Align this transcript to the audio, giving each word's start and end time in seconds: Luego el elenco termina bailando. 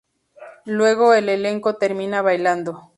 Luego 0.65 1.13
el 1.13 1.29
elenco 1.29 1.75
termina 1.75 2.23
bailando. 2.23 2.89